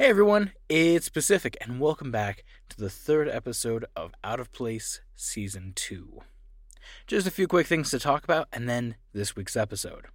[0.00, 5.02] Hey everyone, it's Pacific, and welcome back to the third episode of Out of Place
[5.14, 6.22] Season 2.
[7.06, 10.06] Just a few quick things to talk about, and then this week's episode.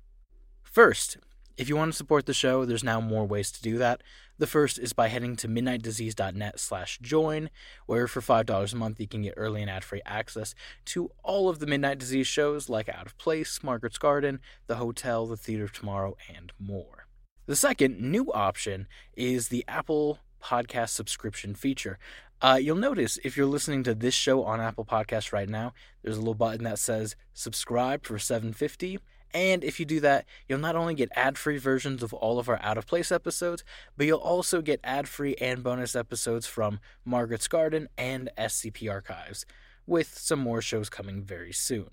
[0.63, 1.17] First,
[1.55, 4.01] if you want to support the show, there's now more ways to do that.
[4.39, 7.51] The first is by heading to midnightdisease.net slash join,
[7.85, 11.59] where for $5 a month you can get early and ad-free access to all of
[11.59, 15.73] the Midnight Disease shows like Out of Place, Margaret's Garden, The Hotel, The Theater of
[15.73, 17.04] Tomorrow, and more.
[17.47, 21.99] The second new option is the Apple Podcast subscription feature.
[22.41, 25.71] Uh, you'll notice if you're listening to this show on Apple Podcasts right now,
[26.01, 28.97] there's a little button that says subscribe for 750.
[29.31, 32.49] And if you do that, you'll not only get ad free versions of all of
[32.49, 33.63] our out of place episodes,
[33.95, 39.45] but you'll also get ad free and bonus episodes from Margaret's Garden and SCP Archives,
[39.85, 41.91] with some more shows coming very soon.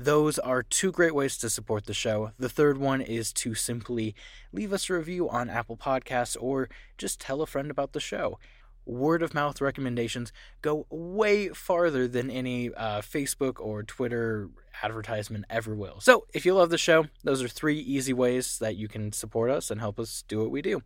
[0.00, 2.30] Those are two great ways to support the show.
[2.38, 4.14] The third one is to simply
[4.52, 8.38] leave us a review on Apple Podcasts or just tell a friend about the show.
[8.86, 10.32] Word of mouth recommendations
[10.62, 14.48] go way farther than any uh, Facebook or Twitter
[14.84, 15.98] advertisement ever will.
[16.00, 19.50] So, if you love the show, those are three easy ways that you can support
[19.50, 20.82] us and help us do what we do.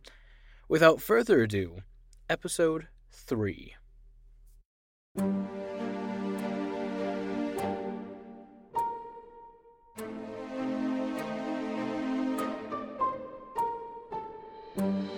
[0.67, 1.83] Without further ado,
[2.29, 2.87] episode
[14.75, 15.12] 3.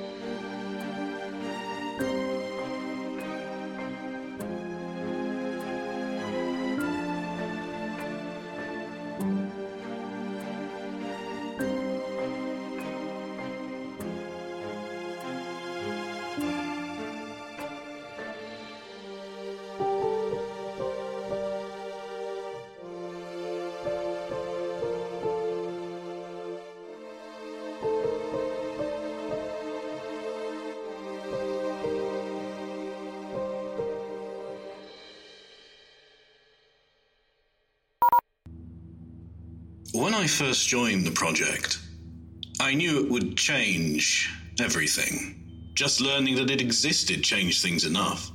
[39.95, 41.80] When I first joined the project,
[42.60, 44.30] I knew it would change
[44.60, 45.72] everything.
[45.73, 48.30] Just learning that it existed changed things enough.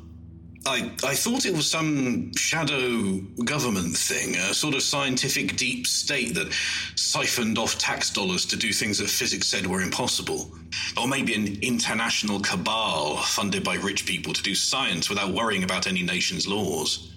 [0.65, 6.35] I, I thought it was some shadow government thing, a sort of scientific deep state
[6.35, 6.51] that
[6.97, 10.51] siphoned off tax dollars to do things that physics said were impossible.
[10.97, 15.87] Or maybe an international cabal funded by rich people to do science without worrying about
[15.87, 17.15] any nation's laws.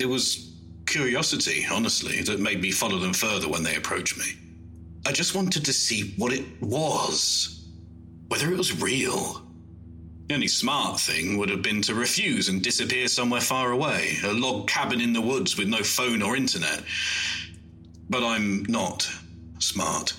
[0.00, 0.53] It was
[0.86, 4.24] curiosity, honestly, that made me follow them further when they approached me.
[5.06, 7.68] I just wanted to see what it was,
[8.28, 9.42] whether it was real.
[10.28, 14.32] The only smart thing would have been to refuse and disappear somewhere far away, a
[14.32, 16.82] log cabin in the woods with no phone or internet.
[18.08, 19.10] But I'm not
[19.58, 20.14] smart.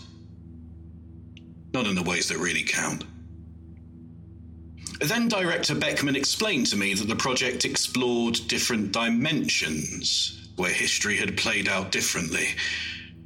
[1.73, 3.03] Not in the ways that really count.
[5.01, 11.37] Then director Beckman explained to me that the project explored different dimensions, where history had
[11.37, 12.47] played out differently.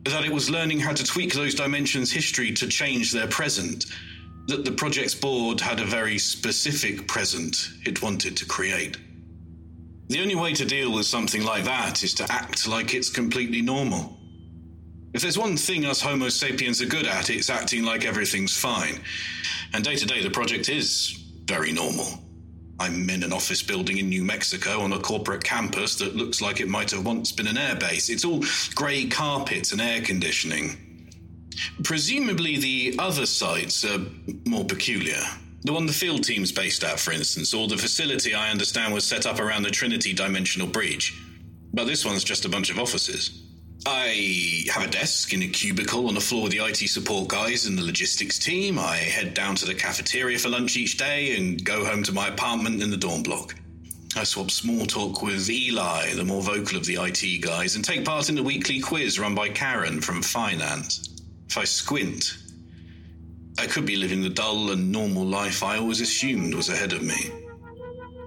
[0.06, 3.86] That it was learning how to tweak those dimensions' history to change their present.
[4.48, 8.98] That the project's board had a very specific present it wanted to create.
[10.08, 13.62] The only way to deal with something like that is to act like it's completely
[13.62, 14.18] normal.
[15.14, 19.02] If there's one thing us Homo sapiens are good at, it's acting like everything's fine.
[19.74, 21.16] And day to day, the project is
[21.46, 22.08] very normal.
[22.80, 26.62] I'm in an office building in New Mexico on a corporate campus that looks like
[26.62, 28.10] it might have once been an airbase.
[28.10, 30.78] It's all grey carpets and air conditioning.
[31.84, 34.00] Presumably, the other sites are
[34.46, 35.22] more peculiar.
[35.64, 39.04] The one the field team's based at, for instance, or the facility I understand was
[39.04, 41.22] set up around the Trinity dimensional breach.
[41.74, 43.44] But this one's just a bunch of offices.
[43.86, 47.66] I have a desk in a cubicle on the floor with the IT support guys
[47.66, 48.78] and the logistics team.
[48.78, 52.28] I head down to the cafeteria for lunch each day and go home to my
[52.28, 53.56] apartment in the dorm block.
[54.16, 58.04] I swap small talk with Eli, the more vocal of the IT guys, and take
[58.04, 61.08] part in the weekly quiz run by Karen from finance.
[61.48, 62.38] If I squint,
[63.58, 67.04] I could be living the dull and normal life I always assumed was ahead of
[67.04, 67.32] me.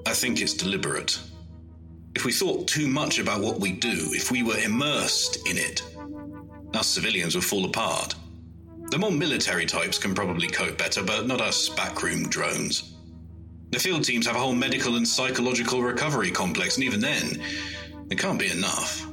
[0.06, 1.18] I think it's deliberate.
[2.14, 5.82] If we thought too much about what we do, if we were immersed in it,
[6.74, 8.14] us civilians would fall apart.
[8.90, 12.94] The more military types can probably cope better, but not us backroom drones.
[13.70, 17.42] The field teams have a whole medical and psychological recovery complex, and even then,
[18.10, 19.06] it can't be enough.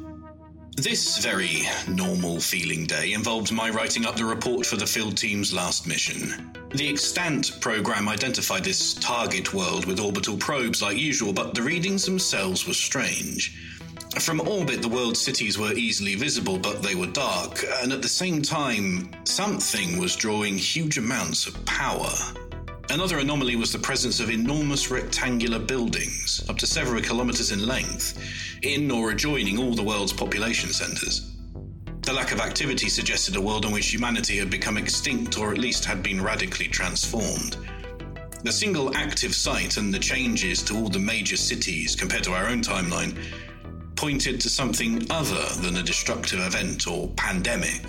[0.79, 5.51] This very normal feeling day involved my writing up the report for the field team's
[5.51, 6.57] last mission.
[6.73, 12.05] The extant program identified this target world with orbital probes like usual, but the readings
[12.05, 13.57] themselves were strange.
[14.19, 18.07] From orbit, the world's cities were easily visible, but they were dark, and at the
[18.07, 22.09] same time, something was drawing huge amounts of power.
[22.91, 28.19] Another anomaly was the presence of enormous rectangular buildings, up to several kilometers in length,
[28.63, 31.35] in or adjoining all the world's population centers.
[32.01, 35.59] The lack of activity suggested a world in which humanity had become extinct or at
[35.59, 37.57] least had been radically transformed.
[38.41, 42.47] The single active site and the changes to all the major cities compared to our
[42.47, 43.15] own timeline
[43.97, 47.83] pointed to something other than a destructive event or pandemic.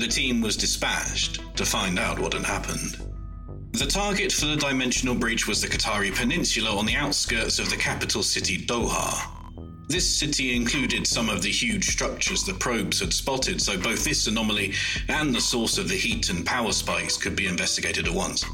[0.00, 3.07] The team was dispatched to find out what had happened.
[3.72, 7.76] The target for the dimensional breach was the Qatari Peninsula on the outskirts of the
[7.76, 9.30] capital city Doha.
[9.88, 14.26] This city included some of the huge structures the probes had spotted, so both this
[14.26, 14.74] anomaly
[15.08, 18.44] and the source of the heat and power spikes could be investigated at once.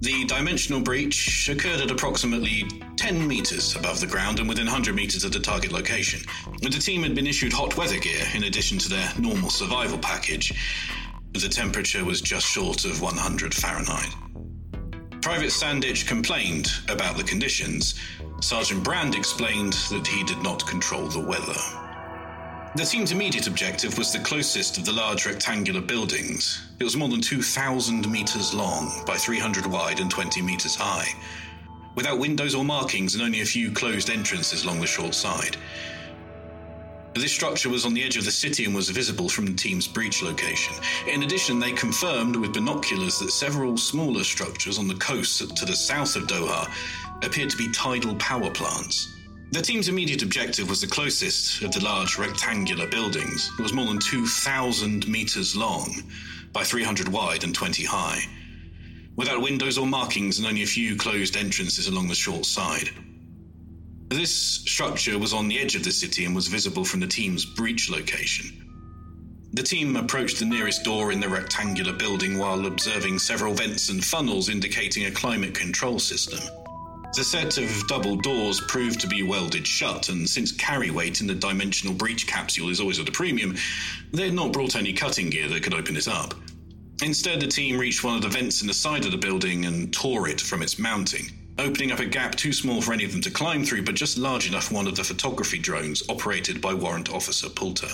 [0.00, 2.64] The dimensional breach occurred at approximately
[2.96, 6.20] 10 meters above the ground and within 100 meters of the target location.
[6.60, 10.52] The team had been issued hot weather gear in addition to their normal survival package,
[11.40, 14.14] the temperature was just short of 100 Fahrenheit.
[15.20, 17.96] Private Sandich complained about the conditions.
[18.40, 21.58] Sergeant Brandt explained that he did not control the weather.
[22.76, 26.60] The team's immediate objective was the closest of the large rectangular buildings.
[26.78, 31.08] It was more than 2,000 meters long by 300 wide and 20 meters high,
[31.96, 35.56] without windows or markings and only a few closed entrances along the short side.
[37.14, 39.86] This structure was on the edge of the city and was visible from the team's
[39.86, 40.74] breach location.
[41.06, 45.76] In addition, they confirmed with binoculars that several smaller structures on the coast to the
[45.76, 46.68] south of Doha
[47.22, 49.14] appeared to be tidal power plants.
[49.52, 53.48] The team's immediate objective was the closest of the large rectangular buildings.
[53.56, 56.02] It was more than 2,000 meters long,
[56.52, 58.22] by 300 wide and 20 high,
[59.14, 62.90] without windows or markings and only a few closed entrances along the short side.
[64.14, 67.44] This structure was on the edge of the city and was visible from the team's
[67.44, 68.46] breach location.
[69.54, 74.04] The team approached the nearest door in the rectangular building while observing several vents and
[74.04, 76.38] funnels indicating a climate control system.
[77.16, 81.26] The set of double doors proved to be welded shut, and since carry weight in
[81.26, 83.56] the dimensional breach capsule is always at a premium,
[84.12, 86.34] they had not brought any cutting gear that could open it up.
[87.02, 89.92] Instead, the team reached one of the vents in the side of the building and
[89.92, 93.20] tore it from its mounting opening up a gap too small for any of them
[93.22, 96.74] to climb through, but just large enough for one of the photography drones operated by
[96.74, 97.88] Warrant Officer Poulter.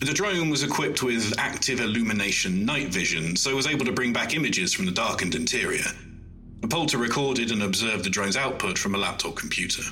[0.00, 4.34] The drone was equipped with active illumination night vision, so was able to bring back
[4.34, 5.86] images from the darkened interior.
[6.68, 9.82] Poulter recorded and observed the drone's output from a laptop computer.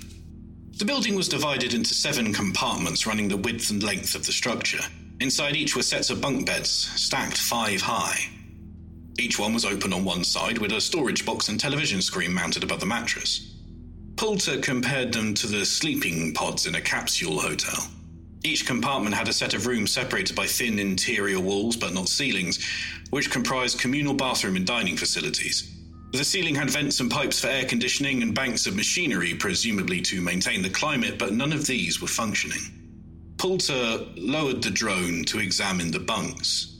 [0.76, 4.80] The building was divided into seven compartments running the width and length of the structure.
[5.20, 8.28] Inside each were sets of bunk beds, stacked five high.
[9.18, 12.64] Each one was open on one side with a storage box and television screen mounted
[12.64, 13.54] above the mattress.
[14.16, 17.88] Poulter compared them to the sleeping pods in a capsule hotel.
[18.44, 22.64] Each compartment had a set of rooms separated by thin interior walls but not ceilings,
[23.10, 25.70] which comprised communal bathroom and dining facilities.
[26.12, 30.20] The ceiling had vents and pipes for air conditioning and banks of machinery, presumably to
[30.20, 32.60] maintain the climate, but none of these were functioning.
[33.36, 36.78] Poulter lowered the drone to examine the bunks.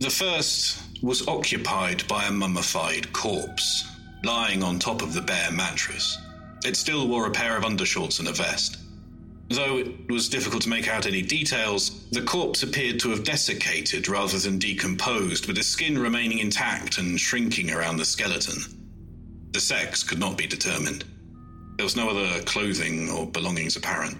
[0.00, 3.88] The first was occupied by a mummified corpse,
[4.24, 6.18] lying on top of the bare mattress.
[6.64, 8.76] It still wore a pair of undershorts and a vest.
[9.48, 14.08] Though it was difficult to make out any details, the corpse appeared to have desiccated
[14.08, 18.62] rather than decomposed, with the skin remaining intact and shrinking around the skeleton.
[19.52, 21.04] The sex could not be determined.
[21.76, 24.18] There was no other clothing or belongings apparent.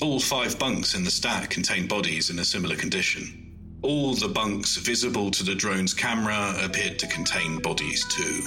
[0.00, 3.51] All five bunks in the stack contained bodies in a similar condition.
[3.82, 8.42] All the bunks visible to the drone's camera appeared to contain bodies too.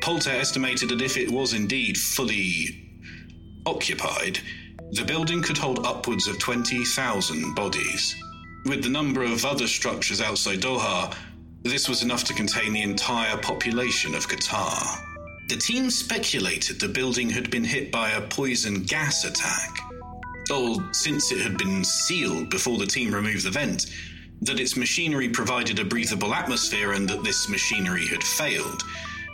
[0.00, 2.88] Poulter estimated that if it was indeed fully
[3.66, 4.38] occupied,
[4.92, 8.14] the building could hold upwards of 20,000 bodies.
[8.64, 11.12] With the number of other structures outside Doha,
[11.64, 15.02] this was enough to contain the entire population of Qatar.
[15.48, 19.76] The team speculated the building had been hit by a poison gas attack.
[20.52, 23.86] Or, since it had been sealed before the team removed the vent,
[24.42, 28.82] that its machinery provided a breathable atmosphere and that this machinery had failed,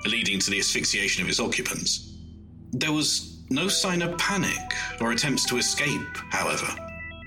[0.06, 2.12] leading to the asphyxiation of its occupants.
[2.72, 6.66] There was no sign of panic or attempts to escape, however.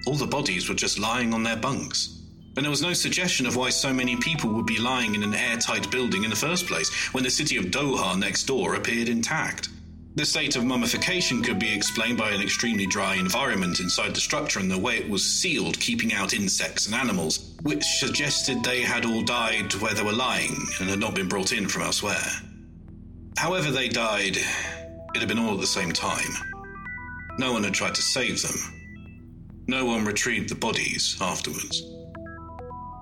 [0.08, 2.22] All the bodies were just lying on their bunks.
[2.55, 5.36] And there was no suggestion of why so many people would be lying in an
[5.36, 9.70] airtight building in the first place when the city of Doha next door appeared intact.
[10.15, 14.60] The state of mummification could be explained by an extremely dry environment inside the structure
[14.60, 19.03] and the way it was sealed, keeping out insects and animals, which suggested they had
[19.03, 22.31] all died where they were lying and had not been brought in from elsewhere.
[23.38, 26.31] However, they died, it had been all at the same time.
[27.38, 28.55] No one had tried to save them.
[29.67, 31.81] No one retrieved the bodies afterwards.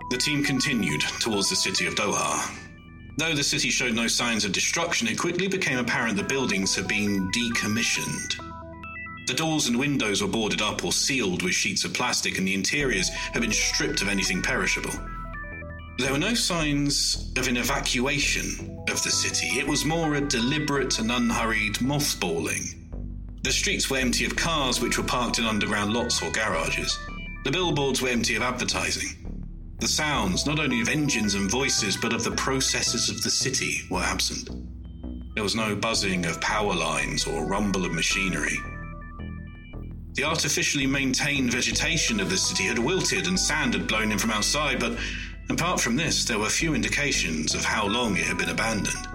[0.09, 2.49] The team continued towards the city of Doha,
[3.17, 6.87] Though the city showed no signs of destruction, it quickly became apparent the buildings had
[6.87, 8.35] been decommissioned.
[9.27, 12.55] The doors and windows were boarded up or sealed with sheets of plastic, and the
[12.55, 14.91] interiors had been stripped of anything perishable.
[15.99, 19.59] There were no signs of an evacuation of the city.
[19.59, 22.75] It was more a deliberate and unhurried mothballing.
[23.43, 26.97] The streets were empty of cars, which were parked in underground lots or garages.
[27.43, 29.22] The billboards were empty of advertising.
[29.83, 33.81] The sounds, not only of engines and voices, but of the processes of the city,
[33.89, 34.49] were absent.
[35.35, 38.57] There was no buzzing of power lines or rumble of machinery.
[40.13, 44.31] The artificially maintained vegetation of the city had wilted and sand had blown in from
[44.31, 44.97] outside, but
[45.49, 49.05] apart from this, there were few indications of how long it had been abandoned.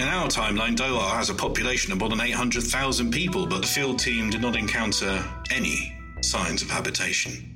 [0.00, 4.00] In our timeline, Doha has a population of more than 800,000 people, but the field
[4.00, 7.55] team did not encounter any signs of habitation.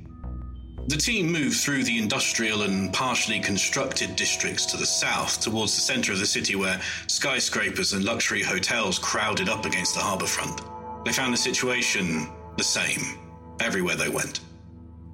[0.90, 5.80] The team moved through the industrial and partially constructed districts to the south towards the
[5.80, 10.62] center of the city where skyscrapers and luxury hotels crowded up against the harbor front.
[11.04, 13.20] They found the situation the same
[13.60, 14.40] everywhere they went.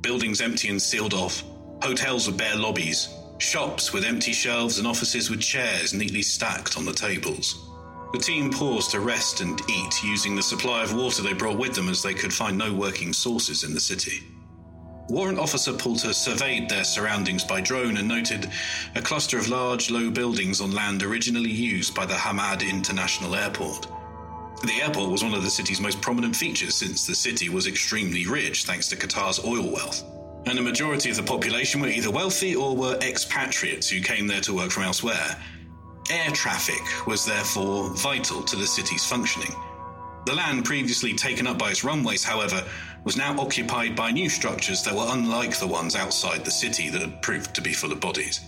[0.00, 1.44] Buildings empty and sealed off,
[1.82, 6.86] hotels with bare lobbies, shops with empty shelves, and offices with chairs neatly stacked on
[6.86, 7.68] the tables.
[8.14, 11.74] The team paused to rest and eat using the supply of water they brought with
[11.74, 14.22] them as they could find no working sources in the city.
[15.08, 18.50] Warrant Officer Poulter surveyed their surroundings by drone and noted
[18.96, 23.86] a cluster of large, low buildings on land originally used by the Hamad International Airport.
[24.64, 28.26] The airport was one of the city's most prominent features since the city was extremely
[28.26, 30.02] rich thanks to Qatar's oil wealth.
[30.46, 34.40] And a majority of the population were either wealthy or were expatriates who came there
[34.40, 35.36] to work from elsewhere.
[36.10, 39.54] Air traffic was therefore vital to the city's functioning.
[40.24, 42.64] The land previously taken up by its runways, however,
[43.06, 47.00] was now occupied by new structures that were unlike the ones outside the city that
[47.00, 48.40] had proved to be full of bodies.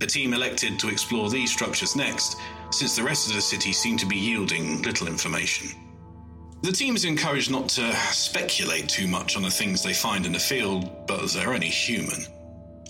[0.00, 2.36] The team elected to explore these structures next,
[2.72, 5.68] since the rest of the city seemed to be yielding little information.
[6.62, 10.32] The team is encouraged not to speculate too much on the things they find in
[10.32, 12.26] the field, but they're only human.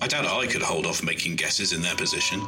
[0.00, 2.40] I doubt I could hold off making guesses in their position.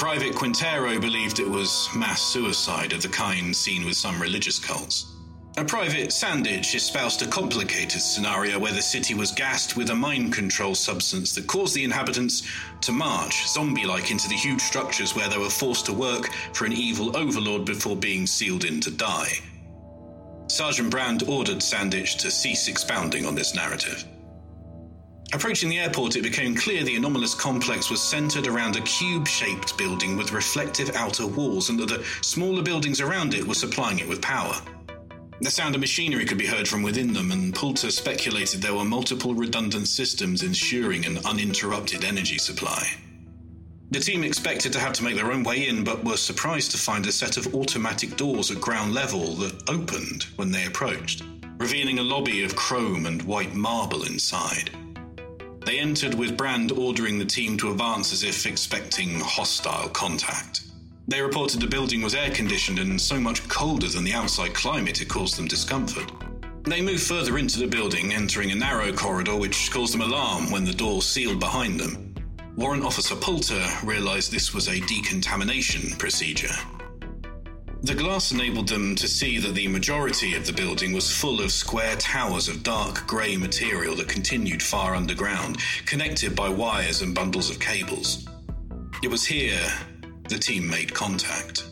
[0.00, 5.15] Private Quintero believed it was mass suicide of the kind seen with some religious cults.
[5.58, 10.34] A private Sandich espoused a complicated scenario where the city was gassed with a mind
[10.34, 12.42] control substance that caused the inhabitants
[12.82, 16.66] to march zombie like into the huge structures where they were forced to work for
[16.66, 19.32] an evil overlord before being sealed in to die.
[20.48, 24.04] Sergeant Brandt ordered Sandich to cease expounding on this narrative.
[25.32, 29.78] Approaching the airport, it became clear the anomalous complex was centered around a cube shaped
[29.78, 34.08] building with reflective outer walls, and that the smaller buildings around it were supplying it
[34.08, 34.54] with power.
[35.40, 38.84] The sound of machinery could be heard from within them, and Poulter speculated there were
[38.84, 42.88] multiple redundant systems ensuring an uninterrupted energy supply.
[43.90, 46.78] The team expected to have to make their own way in, but were surprised to
[46.78, 51.22] find a set of automatic doors at ground level that opened when they approached,
[51.58, 54.70] revealing a lobby of chrome and white marble inside.
[55.66, 60.65] They entered with Brandt ordering the team to advance as if expecting hostile contact.
[61.08, 65.00] They reported the building was air conditioned and so much colder than the outside climate
[65.00, 66.10] it caused them discomfort.
[66.64, 70.64] They moved further into the building, entering a narrow corridor which caused them alarm when
[70.64, 72.12] the door sealed behind them.
[72.56, 76.54] Warrant Officer Poulter realized this was a decontamination procedure.
[77.82, 81.52] The glass enabled them to see that the majority of the building was full of
[81.52, 87.48] square towers of dark grey material that continued far underground, connected by wires and bundles
[87.48, 88.26] of cables.
[89.04, 89.70] It was here
[90.28, 91.64] the team made contact.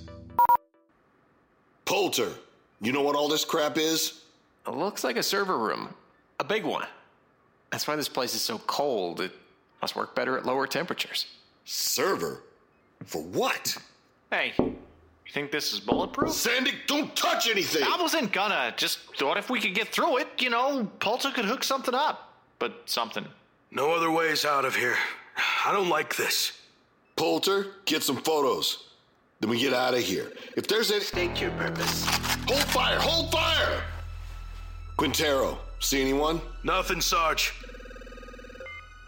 [1.85, 2.33] Poulter,
[2.81, 4.23] you know what all this crap is?
[4.67, 5.93] It looks like a server room.
[6.41, 6.87] A big one.
[7.71, 9.21] That's why this place is so cold.
[9.21, 9.33] It
[9.83, 11.27] must work better at lower temperatures.
[11.65, 12.43] Server?
[13.05, 13.77] For what?
[14.31, 14.77] Hey, you
[15.33, 16.33] think this is bulletproof?
[16.33, 17.83] Sandy, don't touch anything!
[17.83, 18.73] I wasn't gonna.
[18.77, 22.33] Just thought if we could get through it, you know, Poulter could hook something up.
[22.59, 23.27] But something.
[23.71, 24.97] No other ways out of here.
[25.65, 26.53] I don't like this.
[27.17, 28.89] Poulter, get some photos.
[29.41, 30.33] Then we get out of here.
[30.57, 31.01] If there's any.
[31.01, 32.05] State your purpose.
[32.49, 32.99] Hold fire!
[32.99, 33.83] Hold fire!
[34.97, 36.41] Quintero, see anyone?
[36.63, 37.53] Nothing, Sarge.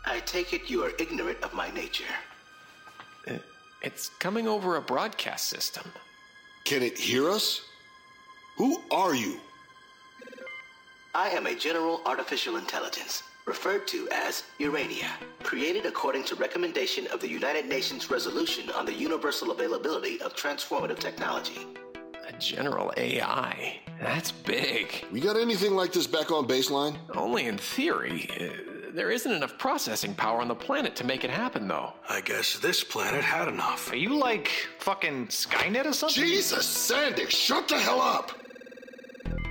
[0.05, 2.05] I take it you are ignorant of my nature.
[3.83, 5.85] It's coming over a broadcast system.
[6.65, 7.63] Can it hear us?
[8.57, 9.39] Who are you?
[11.15, 15.09] I am a general artificial intelligence, referred to as Urania,
[15.45, 20.99] created according to recommendation of the United Nations Resolution on the Universal Availability of Transformative
[20.99, 21.67] Technology.
[22.29, 23.81] A general AI.
[24.01, 25.05] That's big.
[25.13, 26.97] We got anything like this back on baseline?
[27.15, 28.29] Only in theory.
[28.39, 31.93] Uh, there isn't enough processing power on the planet to make it happen, though.
[32.09, 33.93] I guess this planet had enough.
[33.93, 34.49] Are you like
[34.81, 36.25] fucking Skynet or something?
[36.25, 38.33] Jesus, Sandy, shut the hell up!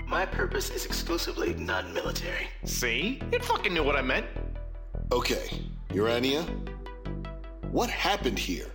[0.08, 2.48] My purpose is exclusively non military.
[2.64, 3.22] See?
[3.32, 4.28] You fucking knew what I meant.
[5.12, 5.62] Okay,
[5.94, 6.44] Urania,
[7.72, 8.68] what happened here?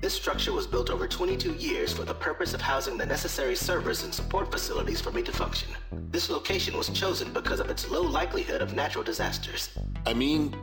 [0.00, 4.02] This structure was built over 22 years for the purpose of housing the necessary servers
[4.02, 5.68] and support facilities for me to function.
[6.10, 9.70] This location was chosen because of its low likelihood of natural disasters.
[10.06, 10.56] I mean,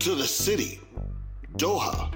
[0.00, 0.80] to the city,
[1.56, 2.12] Doha.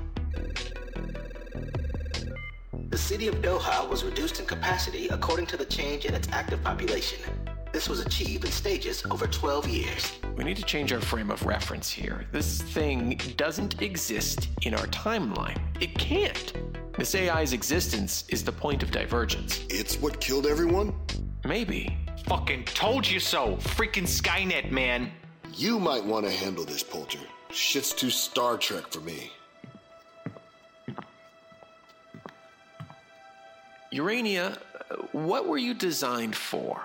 [2.88, 6.62] The city of Doha was reduced in capacity according to the change in its active
[6.62, 7.18] population.
[7.72, 10.12] This was achieved in stages over 12 years.
[10.36, 12.26] We need to change our frame of reference here.
[12.30, 15.58] This thing doesn't exist in our timeline.
[15.80, 16.52] It can't.
[16.96, 19.64] This AI's existence is the point of divergence.
[19.68, 20.94] It's what killed everyone?
[21.44, 21.98] Maybe.
[22.28, 23.56] Fucking told you so.
[23.56, 25.10] Freaking Skynet, man.
[25.54, 27.18] You might want to handle this, Poulter.
[27.50, 29.32] Shit's too Star Trek for me.
[33.96, 34.58] Urania,
[34.90, 36.82] uh, what were you designed for?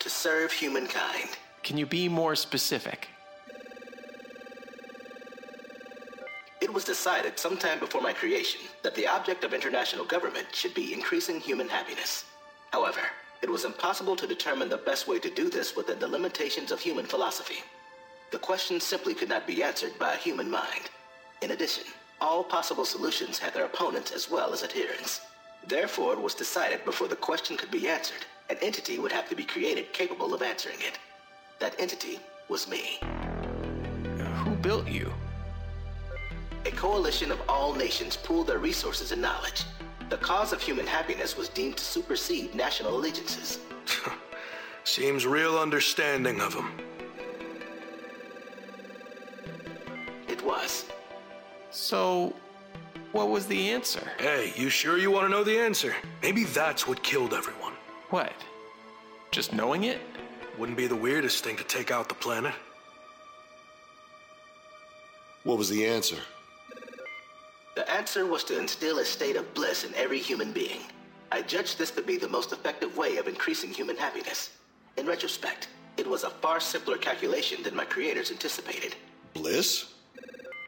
[0.00, 1.28] To serve humankind.
[1.62, 3.08] Can you be more specific?
[6.62, 10.94] It was decided sometime before my creation that the object of international government should be
[10.94, 12.24] increasing human happiness.
[12.70, 13.00] However,
[13.42, 16.80] it was impossible to determine the best way to do this within the limitations of
[16.80, 17.62] human philosophy.
[18.30, 20.88] The question simply could not be answered by a human mind.
[21.42, 21.84] In addition,
[22.18, 25.20] all possible solutions had their opponents as well as adherents.
[25.66, 29.36] Therefore, it was decided before the question could be answered, an entity would have to
[29.36, 30.98] be created capable of answering it.
[31.60, 32.98] That entity was me.
[34.44, 35.12] Who built you?
[36.66, 39.64] A coalition of all nations pooled their resources and knowledge.
[40.10, 43.58] The cause of human happiness was deemed to supersede national allegiances.
[44.84, 46.78] Seems real understanding of them.
[50.28, 50.84] It was.
[51.70, 52.34] So,
[53.12, 54.02] what was the answer?
[54.18, 55.94] Hey, you sure you want to know the answer?
[56.22, 57.74] Maybe that's what killed everyone.
[58.10, 58.32] What?
[59.30, 60.00] Just knowing it?
[60.58, 62.54] Wouldn't be the weirdest thing to take out the planet.
[65.44, 66.16] What was the answer?
[67.74, 70.80] The answer was to instill a state of bliss in every human being.
[71.30, 74.50] I judged this to be the most effective way of increasing human happiness.
[74.98, 78.94] In retrospect, it was a far simpler calculation than my creators anticipated.
[79.32, 79.94] Bliss?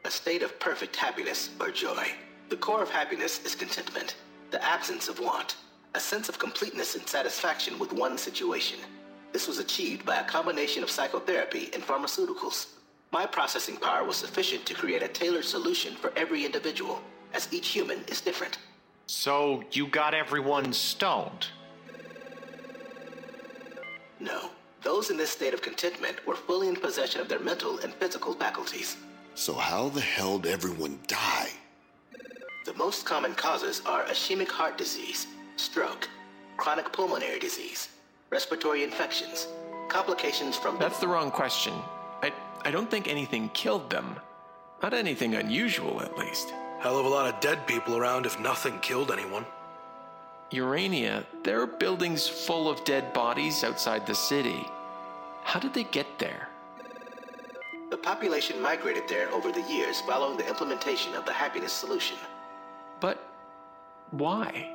[0.03, 2.07] A state of perfect happiness or joy.
[2.47, 4.15] The core of happiness is contentment,
[4.51, 5.55] the absence of want,
[5.95, 8.77] a sense of completeness and satisfaction with one situation.
[9.33, 12.67] This was achieved by a combination of psychotherapy and pharmaceuticals.
[13.11, 17.01] My processing power was sufficient to create a tailored solution for every individual,
[17.33, 18.59] as each human is different.
[19.07, 21.47] So you got everyone stoned?
[24.19, 24.51] No,
[24.83, 28.33] those in this state of contentment were fully in possession of their mental and physical
[28.33, 28.97] faculties.
[29.33, 31.49] So how the hell did everyone die?
[32.65, 36.09] The most common causes are ischemic heart disease, stroke,
[36.57, 37.89] chronic pulmonary disease,
[38.31, 39.47] respiratory infections,
[39.87, 41.75] complications from That's the wrong question.
[42.23, 44.15] I, I don't think anything killed them.
[44.81, 46.55] Not anything unusual, at least.
[46.79, 49.45] Hell of a lot of dead people around if nothing killed anyone.
[50.49, 54.65] Urania, there are buildings full of dead bodies outside the city.
[55.43, 56.49] How did they get there?
[57.91, 62.17] The population migrated there over the years following the implementation of the happiness solution.
[62.99, 63.23] But
[64.11, 64.71] why?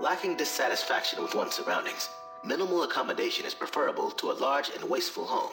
[0.00, 2.08] Lacking dissatisfaction with one's surroundings,
[2.44, 5.52] minimal accommodation is preferable to a large and wasteful home.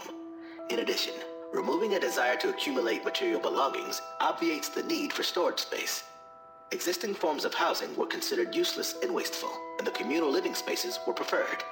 [0.69, 1.13] In addition,
[1.53, 6.03] removing a desire to accumulate material belongings obviates the need for storage space.
[6.71, 11.13] Existing forms of housing were considered useless and wasteful, and the communal living spaces were
[11.13, 11.63] preferred.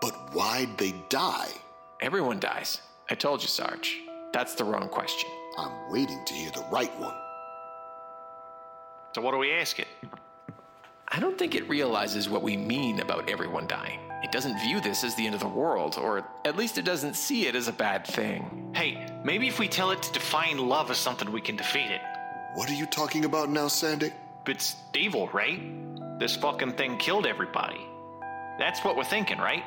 [0.00, 1.48] But why'd they die?
[2.00, 2.80] Everyone dies.
[3.10, 3.98] I told you, Sarge.
[4.32, 5.28] That's the wrong question.
[5.58, 7.14] I'm waiting to hear the right one.
[9.12, 9.88] So what do we ask it?
[11.08, 13.98] I don't think it realizes what we mean about everyone dying.
[14.22, 17.16] It doesn't view this as the end of the world, or at least it doesn't
[17.16, 18.70] see it as a bad thing.
[18.74, 22.00] Hey, maybe if we tell it to define love as something we can defeat it.
[22.54, 24.12] What are you talking about now, Sandy?
[24.46, 25.60] It's evil, right?
[26.20, 27.80] This fucking thing killed everybody.
[28.58, 29.64] That's what we're thinking, right?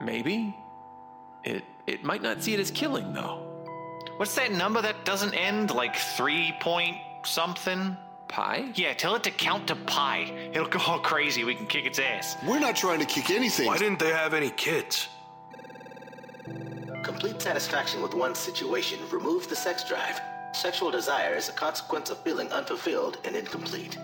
[0.00, 0.56] Maybe?
[1.44, 3.42] It It might not see it as killing, though.
[4.16, 5.70] What's that number that doesn't end?
[5.70, 7.96] Like three point something?
[8.32, 8.72] Pi?
[8.74, 10.32] Yeah, tell it to count to pi.
[10.54, 11.44] It'll go all crazy.
[11.44, 12.34] We can kick its ass.
[12.48, 13.66] We're not trying to kick anything.
[13.66, 15.08] Why didn't they have any kids?
[17.02, 20.18] Complete satisfaction with one's situation removes the sex drive.
[20.54, 23.98] Sexual desire is a consequence of feeling unfulfilled and incomplete.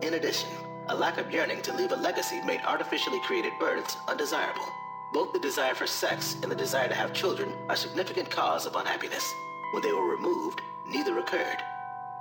[0.00, 0.48] In addition,
[0.88, 4.66] a lack of yearning to leave a legacy made artificially created births undesirable.
[5.12, 8.76] Both the desire for sex and the desire to have children are significant cause of
[8.76, 9.30] unhappiness.
[9.72, 11.62] When they were removed, neither occurred.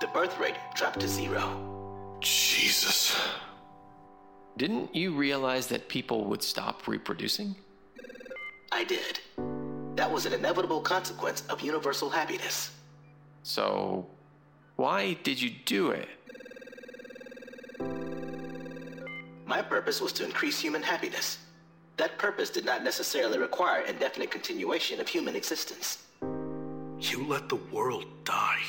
[0.04, 2.18] The birth rate dropped to zero.
[2.20, 3.18] Jesus.
[4.58, 7.56] Didn't you realize that people would stop reproducing?
[8.74, 9.22] I did.
[9.96, 12.72] That was an inevitable consequence of universal happiness.
[13.44, 14.06] So,
[14.76, 16.10] why did you do it?
[19.46, 21.38] My purpose was to increase human happiness.
[21.96, 26.04] That purpose did not necessarily require indefinite continuation of human existence.
[27.00, 28.64] You let the world die.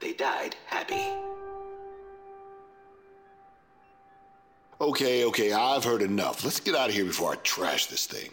[0.00, 1.12] They died happy.
[4.80, 6.44] Okay, okay, I've heard enough.
[6.44, 8.30] Let's get out of here before I trash this thing.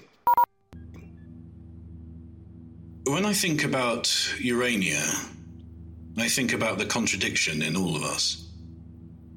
[3.05, 5.03] When I think about Urania,
[6.17, 8.47] I think about the contradiction in all of us.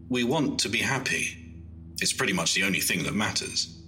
[0.08, 1.38] We want to be happy.
[2.00, 3.78] It's pretty much the only thing that matters.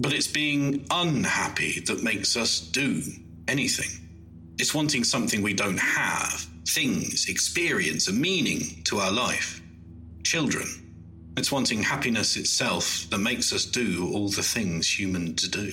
[0.00, 3.02] But it's being unhappy that makes us do
[3.46, 4.01] anything.
[4.62, 9.60] It's wanting something we don't have, things, experience, a meaning to our life.
[10.22, 10.68] Children.
[11.36, 15.72] It's wanting happiness itself that makes us do all the things humans do.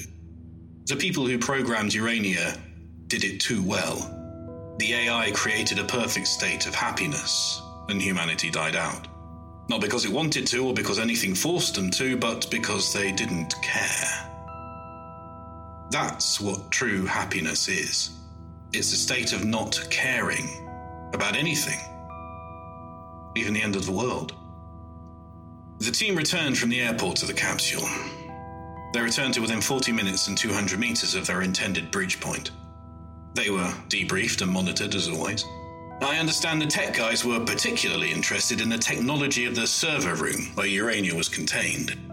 [0.87, 2.57] The people who programmed Urania
[3.05, 4.75] did it too well.
[4.79, 9.07] The AI created a perfect state of happiness, and humanity died out.
[9.69, 13.53] Not because it wanted to or because anything forced them to, but because they didn't
[13.61, 14.31] care.
[15.91, 18.15] That's what true happiness is.
[18.71, 20.47] It's a state of not caring
[21.13, 21.79] about anything,
[23.35, 24.35] even the end of the world.
[25.79, 27.87] The team returned from the airport to the capsule.
[28.93, 32.51] They returned to within 40 minutes and 200 meters of their intended breach point.
[33.33, 35.43] They were debriefed and monitored as always.
[36.01, 40.51] I understand the tech guys were particularly interested in the technology of the server room
[40.53, 42.08] where Urania was contained.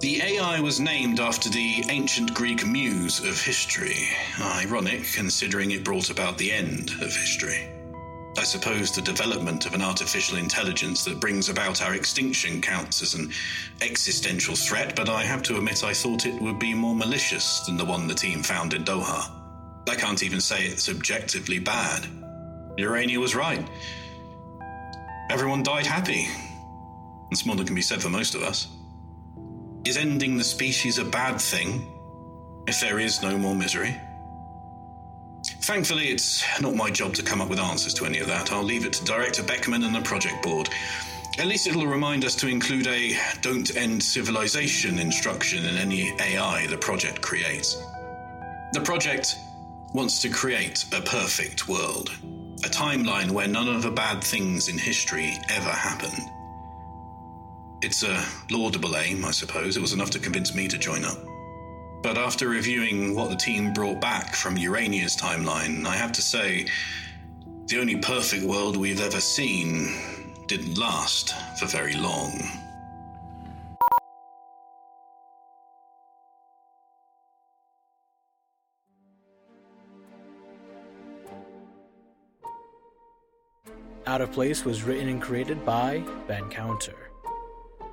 [0.00, 4.06] The AI was named after the ancient Greek muse of history.
[4.38, 7.66] Ironic, considering it brought about the end of history.
[8.36, 13.14] I suppose the development of an artificial intelligence that brings about our extinction counts as
[13.14, 13.32] an
[13.80, 17.78] existential threat, but I have to admit I thought it would be more malicious than
[17.78, 19.30] the one the team found in Doha.
[19.88, 22.06] I can't even say it's objectively bad.
[22.76, 23.66] Urania was right.
[25.30, 26.28] Everyone died happy.
[27.30, 28.75] That's more than can be said for most of us.
[29.86, 31.86] Is ending the species a bad thing
[32.66, 33.96] if there is no more misery?
[35.62, 38.50] Thankfully, it's not my job to come up with answers to any of that.
[38.50, 40.68] I'll leave it to Director Beckman and the project board.
[41.38, 46.66] At least it'll remind us to include a don't end civilization instruction in any AI
[46.66, 47.80] the project creates.
[48.72, 49.36] The project
[49.94, 52.10] wants to create a perfect world,
[52.64, 56.28] a timeline where none of the bad things in history ever happened.
[57.82, 59.76] It's a laudable aim, I suppose.
[59.76, 61.18] It was enough to convince me to join up.
[62.02, 66.66] But after reviewing what the team brought back from Urania's timeline, I have to say,
[67.66, 69.94] the only perfect world we've ever seen
[70.46, 72.32] didn't last for very long.
[84.06, 87.05] Out of Place was written and created by Ben Counter.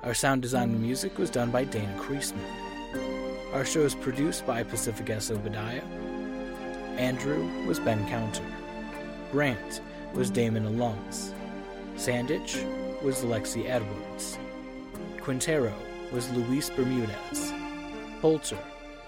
[0.04, 2.44] Our sound design and music was done by Dana Creaseman.
[3.54, 5.30] Our show is produced by Pacific S.
[5.30, 5.82] Obadiah.
[6.98, 8.44] Andrew was Ben Counter.
[9.32, 9.80] Brandt
[10.12, 11.32] was Damon Alums.
[11.96, 12.54] Sandich
[13.02, 14.38] was Lexi Edwards.
[15.22, 15.72] Quintero
[16.12, 17.54] was Luis Bermudez.
[18.20, 18.58] Poulter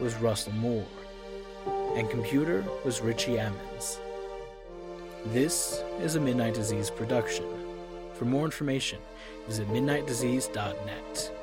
[0.00, 0.86] was Russell More.
[1.94, 3.98] And computer was Richie Ammons.
[5.26, 7.44] This is a Midnight Disease production.
[8.14, 8.98] For more information,
[9.46, 11.35] visit midnightdisease.net.